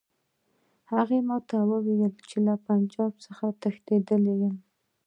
[0.89, 4.55] ما هغه ته وویل چې له پنجاب څخه تښتېدلی یم.